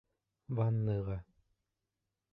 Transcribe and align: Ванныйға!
Ванныйға! 0.59 1.19